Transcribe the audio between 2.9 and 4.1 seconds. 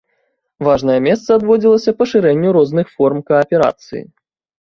форм кааперацыі.